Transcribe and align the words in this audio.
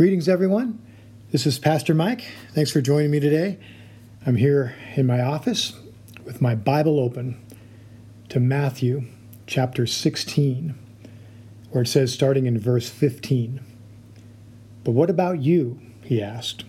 Greetings, 0.00 0.30
everyone. 0.30 0.80
This 1.30 1.44
is 1.44 1.58
Pastor 1.58 1.92
Mike. 1.92 2.24
Thanks 2.54 2.70
for 2.70 2.80
joining 2.80 3.10
me 3.10 3.20
today. 3.20 3.58
I'm 4.24 4.36
here 4.36 4.74
in 4.96 5.06
my 5.06 5.20
office 5.20 5.74
with 6.24 6.40
my 6.40 6.54
Bible 6.54 6.98
open 6.98 7.38
to 8.30 8.40
Matthew 8.40 9.04
chapter 9.46 9.86
16, 9.86 10.74
where 11.70 11.82
it 11.82 11.88
says, 11.88 12.14
starting 12.14 12.46
in 12.46 12.58
verse 12.58 12.88
15, 12.88 13.60
But 14.84 14.92
what 14.92 15.10
about 15.10 15.42
you? 15.42 15.78
He 16.02 16.22
asked. 16.22 16.64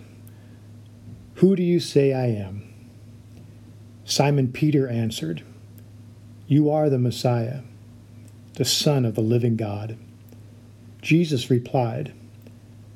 Who 1.36 1.56
do 1.56 1.62
you 1.62 1.80
say 1.80 2.12
I 2.12 2.26
am? 2.26 2.70
Simon 4.04 4.52
Peter 4.52 4.86
answered, 4.86 5.42
You 6.46 6.70
are 6.70 6.90
the 6.90 6.98
Messiah, 6.98 7.60
the 8.56 8.66
Son 8.66 9.06
of 9.06 9.14
the 9.14 9.22
living 9.22 9.56
God. 9.56 9.96
Jesus 11.00 11.48
replied, 11.48 12.12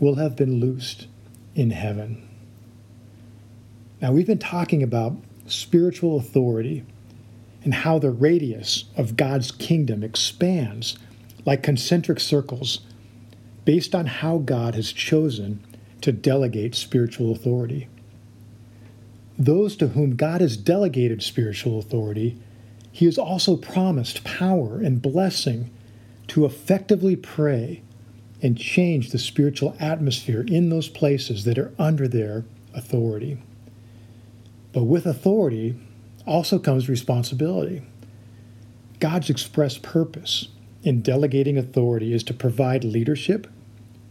will 0.00 0.16
have 0.16 0.36
been 0.36 0.60
loosed 0.60 1.06
in 1.54 1.70
heaven. 1.70 2.28
Now, 4.00 4.12
we've 4.12 4.26
been 4.26 4.38
talking 4.38 4.82
about 4.82 5.16
spiritual 5.46 6.18
authority 6.18 6.84
and 7.64 7.74
how 7.74 7.98
the 7.98 8.10
radius 8.10 8.84
of 8.96 9.16
God's 9.16 9.50
kingdom 9.50 10.02
expands 10.02 10.98
like 11.44 11.62
concentric 11.62 12.20
circles 12.20 12.80
based 13.64 13.94
on 13.94 14.06
how 14.06 14.38
God 14.38 14.74
has 14.74 14.92
chosen 14.92 15.64
to 16.00 16.12
delegate 16.12 16.74
spiritual 16.74 17.32
authority. 17.32 17.88
Those 19.38 19.76
to 19.76 19.88
whom 19.88 20.16
God 20.16 20.40
has 20.40 20.56
delegated 20.56 21.22
spiritual 21.22 21.78
authority, 21.78 22.38
He 22.92 23.04
has 23.04 23.18
also 23.18 23.56
promised 23.56 24.24
power 24.24 24.80
and 24.80 25.02
blessing 25.02 25.70
to 26.28 26.44
effectively 26.44 27.16
pray 27.16 27.82
and 28.40 28.56
change 28.56 29.10
the 29.10 29.18
spiritual 29.18 29.76
atmosphere 29.80 30.44
in 30.46 30.68
those 30.68 30.88
places 30.88 31.44
that 31.44 31.58
are 31.58 31.72
under 31.78 32.06
their 32.06 32.44
authority. 32.74 33.38
But 34.72 34.84
with 34.84 35.06
authority 35.06 35.74
also 36.26 36.58
comes 36.58 36.88
responsibility. 36.88 37.82
God's 39.00 39.30
express 39.30 39.78
purpose 39.78 40.48
in 40.82 41.02
delegating 41.02 41.58
authority 41.58 42.12
is 42.12 42.22
to 42.24 42.34
provide 42.34 42.84
leadership, 42.84 43.46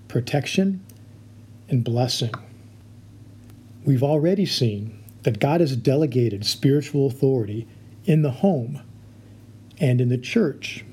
protection, 0.08 0.84
and 1.70 1.84
blessing. 1.84 2.34
We've 3.86 4.04
already 4.04 4.46
seen 4.46 5.02
that 5.24 5.40
God 5.40 5.62
has 5.62 5.76
delegated 5.76 6.46
spiritual 6.46 7.08
authority 7.08 7.68
in 8.06 8.22
the 8.22 8.32
home 8.32 8.82
and 9.80 10.02
in 10.02 10.10
the 10.10 10.18
church 10.18 10.84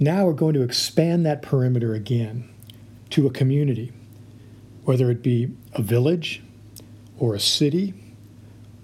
now 0.00 0.24
we're 0.24 0.32
going 0.32 0.54
to 0.54 0.62
expand 0.62 1.26
that 1.26 1.42
perimeter 1.42 1.92
again 1.92 2.48
to 3.10 3.26
a 3.26 3.30
community, 3.30 3.92
whether 4.84 5.10
it 5.10 5.22
be 5.22 5.54
a 5.74 5.82
village 5.82 6.42
or 7.18 7.34
a 7.34 7.40
city, 7.40 7.92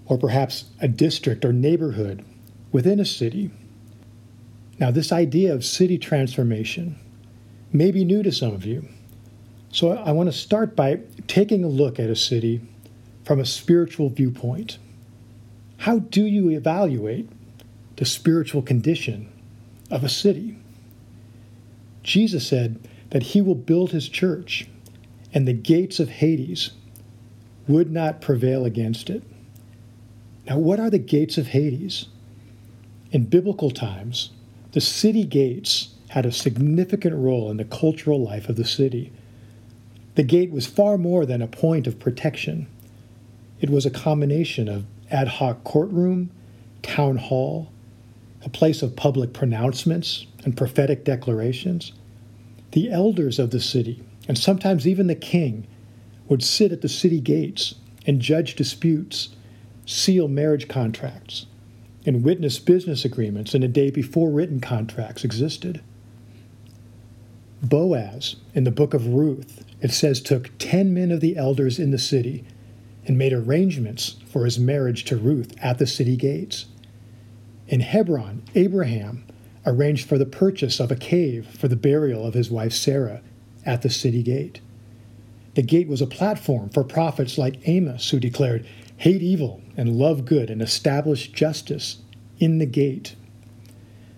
or 0.05 0.19
perhaps 0.19 0.65
a 0.79 0.87
district 0.87 1.43
or 1.43 1.51
neighborhood 1.51 2.23
within 2.71 2.99
a 2.99 3.05
city. 3.05 3.49
Now, 4.79 4.91
this 4.91 5.11
idea 5.11 5.55
of 5.55 5.65
city 5.65 5.97
transformation 5.97 6.99
may 7.73 7.89
be 7.89 8.05
new 8.05 8.21
to 8.21 8.31
some 8.31 8.53
of 8.53 8.63
you. 8.63 8.87
So, 9.71 9.93
I 9.93 10.11
want 10.11 10.31
to 10.31 10.37
start 10.37 10.75
by 10.75 10.99
taking 11.25 11.63
a 11.63 11.67
look 11.67 11.99
at 11.99 12.11
a 12.11 12.15
city 12.15 12.61
from 13.25 13.39
a 13.39 13.45
spiritual 13.45 14.09
viewpoint. 14.09 14.77
How 15.77 15.97
do 15.99 16.23
you 16.23 16.51
evaluate 16.51 17.27
the 17.95 18.05
spiritual 18.05 18.61
condition 18.61 19.31
of 19.89 20.03
a 20.03 20.09
city? 20.09 20.57
Jesus 22.07 22.47
said 22.47 22.79
that 23.09 23.21
he 23.21 23.41
will 23.41 23.53
build 23.53 23.91
his 23.91 24.07
church, 24.07 24.65
and 25.33 25.45
the 25.45 25.51
gates 25.53 25.99
of 25.99 26.07
Hades 26.07 26.71
would 27.67 27.91
not 27.91 28.21
prevail 28.21 28.63
against 28.63 29.09
it. 29.09 29.23
Now, 30.47 30.57
what 30.57 30.79
are 30.79 30.89
the 30.89 30.99
gates 30.99 31.37
of 31.37 31.47
Hades? 31.47 32.05
In 33.11 33.25
biblical 33.25 33.71
times, 33.71 34.29
the 34.71 34.79
city 34.79 35.25
gates 35.25 35.95
had 36.07 36.25
a 36.25 36.31
significant 36.31 37.13
role 37.13 37.51
in 37.51 37.57
the 37.57 37.65
cultural 37.65 38.23
life 38.23 38.47
of 38.47 38.55
the 38.55 38.63
city. 38.63 39.11
The 40.15 40.23
gate 40.23 40.51
was 40.51 40.65
far 40.65 40.97
more 40.97 41.25
than 41.25 41.41
a 41.41 41.47
point 41.47 41.87
of 41.87 41.99
protection. 41.99 42.67
It 43.59 43.69
was 43.69 43.85
a 43.85 43.91
combination 43.91 44.69
of 44.69 44.85
ad 45.11 45.27
hoc 45.27 45.65
courtroom, 45.65 46.31
town 46.83 47.17
hall, 47.17 47.69
a 48.45 48.49
place 48.49 48.81
of 48.81 48.95
public 48.95 49.33
pronouncements 49.33 50.25
and 50.47 50.55
prophetic 50.55 51.03
declarations. 51.03 51.91
The 52.71 52.89
elders 52.89 53.37
of 53.37 53.51
the 53.51 53.59
city, 53.59 54.01
and 54.29 54.37
sometimes 54.37 54.87
even 54.87 55.07
the 55.07 55.13
king, 55.13 55.67
would 56.29 56.41
sit 56.41 56.71
at 56.71 56.79
the 56.79 56.87
city 56.87 57.19
gates 57.19 57.75
and 58.05 58.21
judge 58.21 58.55
disputes, 58.55 59.35
seal 59.85 60.29
marriage 60.29 60.69
contracts, 60.69 61.47
and 62.05 62.23
witness 62.23 62.59
business 62.59 63.03
agreements 63.03 63.53
in 63.53 63.61
a 63.61 63.67
day 63.67 63.91
before 63.91 64.29
written 64.29 64.61
contracts 64.61 65.25
existed. 65.25 65.81
Boaz, 67.61 68.37
in 68.53 68.63
the 68.63 68.71
book 68.71 68.93
of 68.93 69.05
Ruth, 69.07 69.65
it 69.81 69.91
says, 69.91 70.21
took 70.21 70.57
ten 70.59 70.93
men 70.93 71.11
of 71.11 71.19
the 71.19 71.35
elders 71.35 71.77
in 71.77 71.91
the 71.91 71.99
city 71.99 72.45
and 73.05 73.17
made 73.17 73.33
arrangements 73.33 74.15
for 74.27 74.45
his 74.45 74.57
marriage 74.57 75.03
to 75.05 75.17
Ruth 75.17 75.53
at 75.61 75.77
the 75.77 75.87
city 75.87 76.15
gates. 76.15 76.67
In 77.67 77.81
Hebron, 77.81 78.43
Abraham 78.55 79.25
arranged 79.67 80.07
for 80.07 80.17
the 80.17 80.25
purchase 80.25 80.79
of 80.79 80.91
a 80.91 80.95
cave 80.95 81.45
for 81.45 81.67
the 81.67 81.75
burial 81.75 82.25
of 82.25 82.33
his 82.33 82.49
wife 82.49 82.73
Sarah 82.73 83.21
at 83.65 83.81
the 83.81 83.89
city 83.89 84.23
gate. 84.23 84.61
The 85.55 85.61
gate 85.61 85.87
was 85.87 86.01
a 86.01 86.07
platform 86.07 86.69
for 86.69 86.83
prophets 86.83 87.37
like 87.37 87.67
Amos, 87.67 88.09
who 88.09 88.19
declared, 88.19 88.65
Hate 88.95 89.21
evil 89.21 89.61
and 89.75 89.95
love 89.95 90.25
good 90.25 90.49
and 90.49 90.61
establish 90.61 91.31
justice 91.31 91.97
in 92.39 92.57
the 92.57 92.65
gate. 92.65 93.15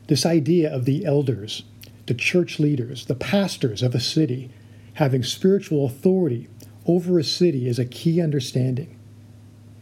This 0.08 0.26
idea 0.26 0.74
of 0.74 0.86
the 0.86 1.04
elders, 1.04 1.64
the 2.06 2.14
church 2.14 2.60
leaders, 2.60 3.06
the 3.06 3.16
pastors 3.16 3.82
of 3.82 3.96
a 3.96 4.00
city 4.00 4.52
having 4.94 5.24
spiritual 5.24 5.86
authority 5.86 6.48
over 6.86 7.20
a 7.20 7.24
city 7.24 7.68
is 7.68 7.80
a 7.80 7.86
key 7.86 8.22
understanding. 8.22 8.98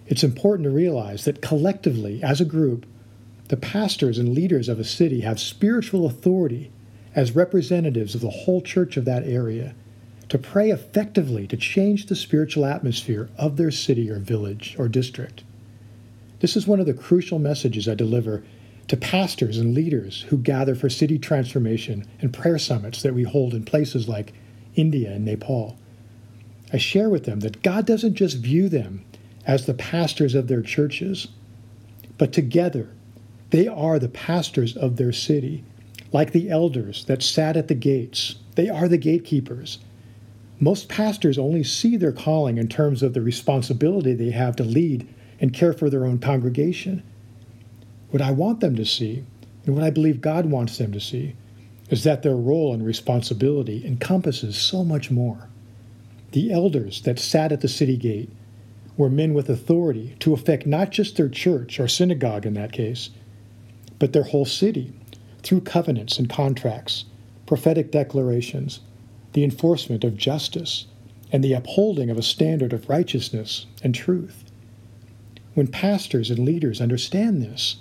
It's 0.07 0.23
important 0.23 0.63
to 0.63 0.69
realize 0.69 1.25
that 1.25 1.41
collectively, 1.41 2.23
as 2.23 2.39
a 2.39 2.45
group, 2.45 2.85
the 3.47 3.57
pastors 3.57 4.17
and 4.17 4.33
leaders 4.33 4.67
of 4.67 4.79
a 4.79 4.83
city 4.83 5.21
have 5.21 5.39
spiritual 5.39 6.05
authority 6.05 6.71
as 7.15 7.35
representatives 7.35 8.13
of 8.13 8.21
the 8.21 8.29
whole 8.29 8.61
church 8.61 8.97
of 8.97 9.05
that 9.05 9.23
area 9.23 9.73
to 10.29 10.37
pray 10.37 10.69
effectively 10.69 11.47
to 11.47 11.55
change 11.55 12.07
the 12.07 12.15
spiritual 12.15 12.65
atmosphere 12.65 13.29
of 13.37 13.55
their 13.55 13.71
city 13.71 14.09
or 14.09 14.19
village 14.19 14.75
or 14.77 14.89
district. 14.89 15.43
This 16.39 16.55
is 16.55 16.67
one 16.67 16.79
of 16.79 16.85
the 16.85 16.93
crucial 16.93 17.39
messages 17.39 17.87
I 17.87 17.95
deliver 17.95 18.43
to 18.89 18.97
pastors 18.97 19.57
and 19.57 19.73
leaders 19.73 20.23
who 20.29 20.37
gather 20.37 20.75
for 20.75 20.89
city 20.89 21.17
transformation 21.17 22.05
and 22.21 22.33
prayer 22.33 22.59
summits 22.59 23.01
that 23.01 23.13
we 23.13 23.23
hold 23.23 23.53
in 23.53 23.65
places 23.65 24.07
like 24.07 24.33
India 24.75 25.11
and 25.11 25.25
Nepal. 25.25 25.77
I 26.71 26.77
share 26.77 27.09
with 27.09 27.25
them 27.25 27.39
that 27.41 27.63
God 27.63 27.85
doesn't 27.85 28.15
just 28.15 28.37
view 28.37 28.69
them 28.69 29.03
as 29.45 29.65
the 29.65 29.73
pastors 29.73 30.35
of 30.35 30.47
their 30.47 30.61
churches, 30.61 31.29
but 32.17 32.33
together 32.33 32.89
they 33.49 33.67
are 33.67 33.97
the 33.99 34.09
pastors 34.09 34.75
of 34.75 34.97
their 34.97 35.13
city, 35.13 35.63
like 36.11 36.31
the 36.31 36.49
elders 36.49 37.05
that 37.05 37.23
sat 37.23 37.55
at 37.55 37.67
the 37.67 37.75
gates. 37.75 38.35
They 38.55 38.69
are 38.69 38.87
the 38.87 38.97
gatekeepers. 38.97 39.79
Most 40.59 40.89
pastors 40.89 41.37
only 41.37 41.63
see 41.63 41.97
their 41.97 42.11
calling 42.11 42.57
in 42.57 42.67
terms 42.67 43.03
of 43.03 43.13
the 43.13 43.21
responsibility 43.21 44.13
they 44.13 44.31
have 44.31 44.55
to 44.57 44.63
lead 44.63 45.07
and 45.39 45.53
care 45.53 45.73
for 45.73 45.89
their 45.89 46.05
own 46.05 46.19
congregation. 46.19 47.03
What 48.09 48.21
I 48.21 48.31
want 48.31 48.59
them 48.59 48.75
to 48.75 48.85
see, 48.85 49.23
and 49.65 49.75
what 49.75 49.83
I 49.83 49.91
believe 49.91 50.19
God 50.19 50.47
wants 50.47 50.77
them 50.77 50.91
to 50.93 50.99
see, 50.99 51.35
is 51.89 52.03
that 52.03 52.23
their 52.23 52.35
role 52.35 52.73
and 52.73 52.85
responsibility 52.85 53.85
encompasses 53.85 54.57
so 54.57 54.83
much 54.83 55.11
more. 55.11 55.47
The 56.31 56.51
elders 56.51 57.01
that 57.03 57.19
sat 57.19 57.51
at 57.51 57.61
the 57.61 57.67
city 57.67 57.95
gate 57.95 58.29
were 58.97 59.09
men 59.09 59.33
with 59.33 59.49
authority 59.49 60.15
to 60.19 60.33
affect 60.33 60.65
not 60.65 60.89
just 60.89 61.15
their 61.15 61.29
church 61.29 61.79
or 61.79 61.87
synagogue 61.87 62.45
in 62.45 62.55
that 62.55 62.71
case, 62.71 63.11
but 63.99 64.13
their 64.13 64.23
whole 64.23 64.45
city 64.45 64.93
through 65.43 65.61
covenants 65.61 66.19
and 66.19 66.29
contracts, 66.29 67.05
prophetic 67.45 67.91
declarations, 67.91 68.81
the 69.33 69.43
enforcement 69.43 70.03
of 70.03 70.17
justice, 70.17 70.87
and 71.31 71.43
the 71.43 71.53
upholding 71.53 72.09
of 72.09 72.17
a 72.17 72.23
standard 72.23 72.73
of 72.73 72.89
righteousness 72.89 73.65
and 73.83 73.93
truth. 73.93 74.43
When 75.53 75.67
pastors 75.67 76.29
and 76.29 76.39
leaders 76.39 76.81
understand 76.81 77.41
this, 77.41 77.77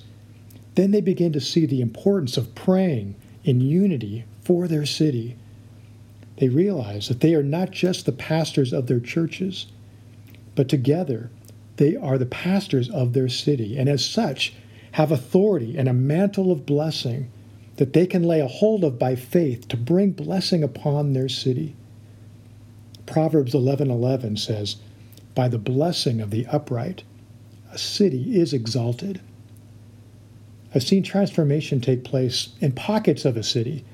then 0.74 0.90
they 0.90 1.00
begin 1.00 1.32
to 1.32 1.40
see 1.40 1.66
the 1.66 1.80
importance 1.80 2.36
of 2.36 2.54
praying 2.54 3.14
in 3.44 3.60
unity 3.60 4.24
for 4.42 4.68
their 4.68 4.86
city. 4.86 5.36
They 6.38 6.48
realize 6.48 7.08
that 7.08 7.20
they 7.20 7.34
are 7.34 7.42
not 7.42 7.70
just 7.70 8.04
the 8.04 8.12
pastors 8.12 8.72
of 8.72 8.86
their 8.86 9.00
churches, 9.00 9.66
but 10.54 10.68
together 10.68 11.30
they 11.76 11.96
are 11.96 12.18
the 12.18 12.26
pastors 12.26 12.90
of 12.90 13.12
their 13.12 13.28
city, 13.28 13.76
and 13.76 13.88
as 13.88 14.04
such 14.04 14.54
have 14.96 15.12
authority 15.12 15.76
and 15.76 15.90
a 15.90 15.93
mantle 15.93 16.50
of 16.50 16.64
blessing 16.64 17.31
that 17.76 17.93
they 17.93 18.06
can 18.06 18.22
lay 18.22 18.40
a 18.40 18.48
hold 18.48 18.82
of 18.82 18.98
by 18.98 19.14
faith 19.14 19.69
to 19.69 19.76
bring 19.76 20.10
blessing 20.10 20.62
upon 20.62 21.12
their 21.12 21.28
city. 21.28 21.75
Proverbs 23.04 23.52
11:11 23.52 24.38
says, 24.38 24.76
"By 25.34 25.48
the 25.48 25.58
blessing 25.58 26.22
of 26.22 26.31
the 26.31 26.46
upright, 26.46 27.02
a 27.70 27.76
city 27.76 28.40
is 28.40 28.54
exalted." 28.54 29.20
I've 30.75 30.82
seen 30.82 31.02
transformation 31.02 31.82
take 31.82 32.02
place 32.02 32.54
in 32.62 32.72
pockets 32.72 33.26
of 33.26 33.37
a 33.37 33.42
city, 33.42 33.84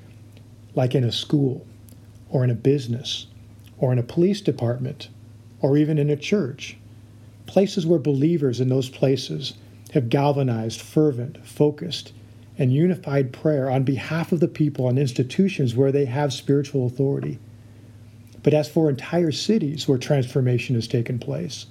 like 0.76 0.94
in 0.94 1.02
a 1.02 1.10
school, 1.10 1.66
or 2.30 2.44
in 2.44 2.50
a 2.50 2.54
business, 2.54 3.26
or 3.76 3.92
in 3.92 3.98
a 3.98 4.04
police 4.04 4.40
department, 4.40 5.08
or 5.60 5.76
even 5.76 5.98
in 5.98 6.10
a 6.10 6.16
church. 6.16 6.76
Places 7.46 7.84
where 7.84 7.98
believers 7.98 8.60
in 8.60 8.68
those 8.68 8.88
places 8.88 9.54
have 9.92 10.08
galvanized 10.08 10.80
fervent, 10.80 11.46
focused, 11.46 12.12
and 12.58 12.72
unified 12.72 13.32
prayer 13.32 13.70
on 13.70 13.82
behalf 13.82 14.32
of 14.32 14.40
the 14.40 14.48
people 14.48 14.88
and 14.88 14.98
institutions 14.98 15.74
where 15.74 15.92
they 15.92 16.04
have 16.04 16.32
spiritual 16.32 16.86
authority. 16.86 17.38
But 18.42 18.54
as 18.54 18.68
for 18.68 18.88
entire 18.88 19.32
cities 19.32 19.86
where 19.86 19.98
transformation 19.98 20.74
has 20.74 20.88
taken 20.88 21.18
place, 21.18 21.66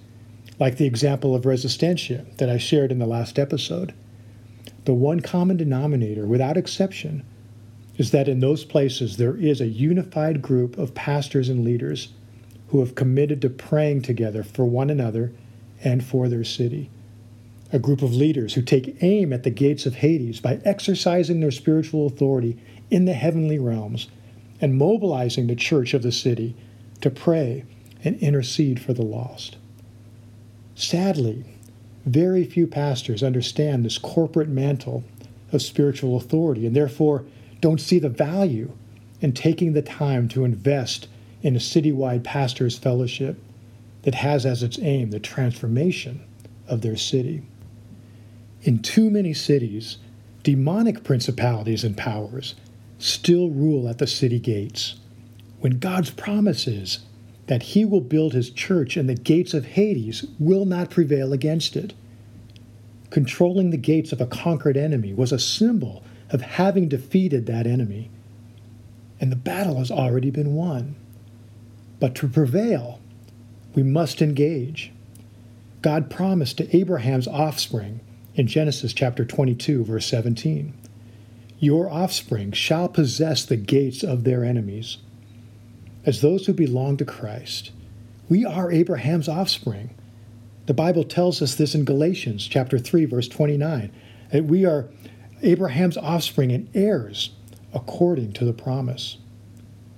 like 0.60 0.78
the 0.78 0.86
example 0.86 1.36
of 1.36 1.44
Resistencia 1.44 2.26
that 2.38 2.50
I 2.50 2.58
shared 2.58 2.92
in 2.92 3.00
the 3.00 3.06
last 3.06 3.40
episode, 3.40 3.94
the 4.86 4.94
one 4.94 5.20
common 5.20 5.58
denominator, 5.58 6.26
without 6.26 6.58
exception, 6.58 7.24
is 7.98 8.12
that 8.12 8.28
in 8.28 8.40
those 8.40 8.64
places 8.64 9.18
there 9.18 9.36
is 9.36 9.62
a 9.62 9.68
unified 9.68 10.42
group 10.42 10.78
of 10.78 10.96
pastors 10.96 11.50
and 11.50 11.64
leaders 11.64 12.10
who 12.70 12.80
have 12.80 12.96
committed 12.96 13.42
to 13.42 13.50
praying 13.50 14.02
together 14.02 14.44
for 14.44 14.66
one 14.66 14.90
another 14.90 15.32
and 15.84 16.04
for 16.04 16.30
their 16.30 16.44
city. 16.44 16.90
A 17.74 17.80
group 17.80 18.02
of 18.02 18.14
leaders 18.14 18.56
who 18.56 18.62
take 18.62 19.02
aim 19.02 19.32
at 19.32 19.44
the 19.44 19.50
gates 19.50 19.86
of 19.86 19.96
Hades 19.96 20.42
by 20.42 20.60
exercising 20.66 21.40
their 21.40 21.52
spiritual 21.52 22.06
authority 22.06 22.58
in 22.90 23.06
the 23.06 23.14
heavenly 23.14 23.60
realms 23.60 24.10
and 24.60 24.78
mobilizing 24.78 25.48
the 25.48 25.56
church 25.56 25.94
of 25.94 26.04
the 26.04 26.12
city 26.12 26.54
to 27.00 27.10
pray 27.10 27.64
and 28.04 28.18
intercede 28.18 28.82
for 28.82 28.94
the 28.94 29.04
lost. 29.04 29.56
Sadly, 30.76 31.46
very 32.06 32.44
few 32.44 32.68
pastors 32.68 33.24
understand 33.24 33.86
this 33.86 33.98
corporate 33.98 34.50
mantle 34.50 35.06
of 35.54 35.62
spiritual 35.62 36.18
authority 36.18 36.66
and 36.66 36.76
therefore 36.76 37.24
don't 37.62 37.80
see 37.80 38.00
the 38.00 38.10
value 38.10 38.72
in 39.22 39.32
taking 39.32 39.72
the 39.72 39.82
time 39.82 40.28
to 40.28 40.44
invest 40.44 41.08
in 41.42 41.56
a 41.56 41.60
citywide 41.60 42.24
pastors' 42.24 42.78
fellowship 42.78 43.38
that 44.02 44.16
has 44.16 44.46
as 44.46 44.62
its 44.62 44.80
aim 44.80 45.12
the 45.12 45.20
transformation 45.20 46.22
of 46.68 46.82
their 46.82 46.98
city. 46.98 47.44
In 48.64 48.80
too 48.80 49.10
many 49.10 49.34
cities, 49.34 49.98
demonic 50.44 51.04
principalities 51.04 51.84
and 51.84 51.98
powers 51.98 52.54
still 53.00 53.50
rule 53.50 53.90
at 53.90 53.98
the 53.98 54.06
city 54.06 54.40
gates, 54.40 54.96
when 55.60 55.80
God's 55.80 56.12
promise 56.12 56.68
is 56.68 57.00
that 57.48 57.64
He 57.64 57.86
will 57.86 58.02
build 58.02 58.34
His 58.34 58.52
church 58.52 58.98
and 58.98 59.10
the 59.10 59.16
gates 59.16 59.56
of 59.56 59.66
Hades 59.66 60.26
will 60.40 60.66
not 60.66 60.92
prevail 60.92 61.34
against 61.34 61.76
it. 61.76 61.94
Controlling 63.10 63.72
the 63.72 63.78
gates 63.78 64.12
of 64.12 64.22
a 64.22 64.28
conquered 64.28 64.78
enemy 64.78 65.14
was 65.14 65.32
a 65.32 65.40
symbol 65.40 66.04
of 66.30 66.42
having 66.42 66.88
defeated 66.88 67.48
that 67.48 67.66
enemy. 67.66 68.10
And 69.20 69.32
the 69.32 69.36
battle 69.36 69.78
has 69.80 69.92
already 69.92 70.30
been 70.30 70.54
won. 70.54 70.96
But 72.00 72.16
to 72.16 72.28
prevail, 72.28 73.00
we 73.74 73.84
must 73.84 74.22
engage. 74.22 74.92
God 75.82 76.10
promised 76.10 76.58
to 76.60 76.76
Abraham's 76.76 77.28
offspring 77.28 78.00
in 78.36 78.48
Genesis 78.48 78.94
chapter 78.94 79.26
22, 79.26 79.84
verse 79.84 80.06
17 80.08 80.74
Your 81.60 81.90
offspring 81.90 82.52
shall 82.52 82.88
possess 82.88 83.46
the 83.46 83.58
gates 83.58 84.04
of 84.04 84.24
their 84.24 84.44
enemies. 84.44 84.98
As 86.06 86.22
those 86.22 86.46
who 86.46 86.54
belong 86.54 86.98
to 86.98 87.06
Christ, 87.06 87.72
we 88.30 88.46
are 88.46 88.72
Abraham's 88.72 89.28
offspring. 89.28 89.94
The 90.66 90.74
Bible 90.74 91.04
tells 91.04 91.42
us 91.42 91.56
this 91.56 91.76
in 91.76 91.86
Galatians 91.86 92.48
chapter 92.48 92.80
3 92.80 93.06
verse 93.06 93.28
29 93.28 93.92
that 94.32 94.46
we 94.46 94.66
are 94.66 94.90
Abraham's 95.42 95.98
offspring 95.98 96.52
and 96.52 96.70
heirs 96.74 97.32
according 97.74 98.32
to 98.34 98.46
the 98.46 98.54
promise 98.54 99.18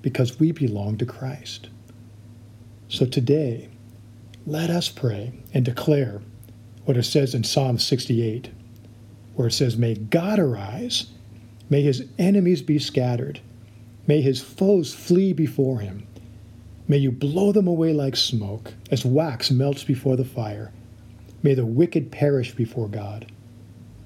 because 0.02 0.40
we 0.40 0.52
belong 0.52 0.98
to 0.98 1.06
Christ. 1.06 1.70
So 2.88 3.06
today, 3.06 3.70
let 4.46 4.70
us 4.70 4.90
pray 4.90 5.34
and 5.54 5.64
declare 5.64 6.22
what 6.86 6.98
it 6.98 7.04
says 7.04 7.34
in 7.34 7.44
Psalm 7.44 7.78
68, 7.78 8.50
where 9.36 9.48
it 9.48 9.54
says, 9.54 9.78
May 9.78 9.96
God 9.96 10.40
arise, 10.40 11.08
may 11.70 11.82
his 11.82 12.06
enemies 12.20 12.62
be 12.62 12.80
scattered, 12.80 13.40
may 14.06 14.22
his 14.22 14.42
foes 14.42 14.94
flee 14.94 15.34
before 15.34 15.80
him. 15.80 16.08
May 16.88 16.98
you 16.98 17.12
blow 17.12 17.52
them 17.52 17.68
away 17.68 17.94
like 17.94 18.16
smoke, 18.16 18.74
as 18.92 19.06
wax 19.06 19.50
melts 19.50 19.84
before 19.84 20.18
the 20.18 20.26
fire. 20.26 20.74
May 21.42 21.54
the 21.54 21.66
wicked 21.66 22.12
perish 22.12 22.54
before 22.54 22.90
God. 22.90 23.32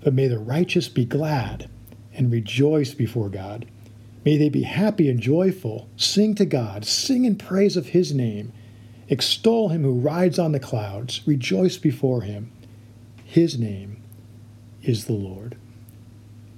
But 0.04 0.14
may 0.14 0.28
the 0.28 0.40
righteous 0.40 0.88
be 0.88 1.06
glad 1.06 1.70
and 2.14 2.32
rejoice 2.32 2.94
before 2.94 3.30
God. 3.30 3.66
May 4.26 4.38
they 4.38 4.50
be 4.50 4.64
happy 4.64 5.10
and 5.10 5.20
joyful, 5.20 5.88
sing 5.96 6.36
to 6.36 6.46
God, 6.46 6.86
sing 6.86 7.26
in 7.26 7.36
praise 7.36 7.78
of 7.78 7.88
his 7.88 8.14
name. 8.14 8.52
Extol 9.10 9.70
him 9.70 9.84
who 9.84 9.94
rides 9.94 10.38
on 10.38 10.52
the 10.52 10.60
clouds, 10.60 11.22
rejoice 11.26 11.78
before 11.78 12.22
him. 12.22 12.52
His 13.28 13.60
name 13.60 14.02
is 14.82 15.04
the 15.04 15.14
Lord. 15.14 15.58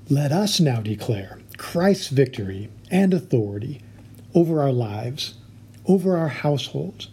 Let 0.07 0.31
us 0.31 0.59
now 0.59 0.81
declare 0.81 1.39
Christ's 1.57 2.09
victory 2.09 2.69
and 2.91 3.11
authority 3.11 3.81
over 4.35 4.61
our 4.61 4.71
lives, 4.71 5.33
over 5.87 6.15
our 6.15 6.27
households, 6.27 7.09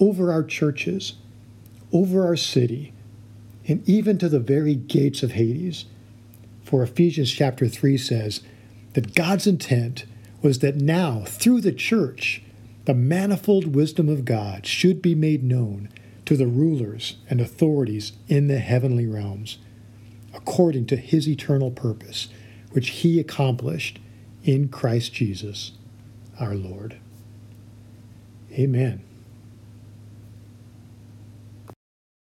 over 0.00 0.32
our 0.32 0.42
churches, 0.42 1.14
over 1.92 2.26
our 2.26 2.34
city, 2.34 2.92
and 3.68 3.88
even 3.88 4.18
to 4.18 4.28
the 4.28 4.40
very 4.40 4.74
gates 4.74 5.22
of 5.22 5.32
Hades. 5.32 5.84
For 6.64 6.82
Ephesians 6.82 7.30
chapter 7.30 7.68
3 7.68 7.96
says 7.96 8.40
that 8.94 9.14
God's 9.14 9.46
intent 9.46 10.04
was 10.42 10.58
that 10.58 10.76
now, 10.76 11.22
through 11.26 11.60
the 11.60 11.72
church, 11.72 12.42
the 12.86 12.94
manifold 12.94 13.76
wisdom 13.76 14.08
of 14.08 14.24
God 14.24 14.66
should 14.66 15.00
be 15.00 15.14
made 15.14 15.44
known 15.44 15.90
to 16.30 16.36
the 16.36 16.46
rulers 16.46 17.16
and 17.28 17.40
authorities 17.40 18.12
in 18.28 18.46
the 18.46 18.60
heavenly 18.60 19.04
realms, 19.04 19.58
according 20.32 20.86
to 20.86 20.94
his 20.94 21.28
eternal 21.28 21.72
purpose, 21.72 22.28
which 22.70 22.90
he 22.90 23.18
accomplished 23.18 23.98
in 24.44 24.68
Christ 24.68 25.12
Jesus 25.12 25.72
our 26.38 26.54
Lord. 26.54 26.98
Amen. 28.52 29.09